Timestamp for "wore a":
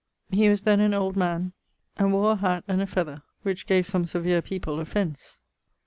2.13-2.35